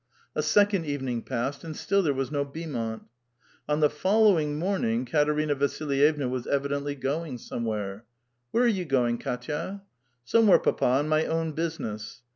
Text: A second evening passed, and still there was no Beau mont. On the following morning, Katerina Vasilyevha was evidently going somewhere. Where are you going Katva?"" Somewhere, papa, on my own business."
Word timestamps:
A 0.35 0.41
second 0.41 0.87
evening 0.87 1.21
passed, 1.21 1.63
and 1.63 1.77
still 1.77 2.01
there 2.01 2.11
was 2.15 2.31
no 2.31 2.43
Beau 2.43 2.65
mont. 2.65 3.03
On 3.69 3.81
the 3.81 3.89
following 3.91 4.57
morning, 4.57 5.05
Katerina 5.05 5.53
Vasilyevha 5.53 6.27
was 6.27 6.47
evidently 6.47 6.95
going 6.95 7.37
somewhere. 7.37 8.05
Where 8.49 8.63
are 8.63 8.67
you 8.67 8.85
going 8.85 9.19
Katva?"" 9.19 9.83
Somewhere, 10.25 10.57
papa, 10.57 10.85
on 10.85 11.07
my 11.07 11.27
own 11.27 11.51
business." 11.51 12.23